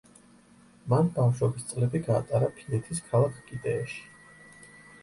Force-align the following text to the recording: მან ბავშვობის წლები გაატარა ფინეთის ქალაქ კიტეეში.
მან 0.93 1.11
ბავშვობის 1.17 1.67
წლები 1.73 2.01
გაატარა 2.09 2.51
ფინეთის 2.57 3.05
ქალაქ 3.13 3.39
კიტეეში. 3.53 4.05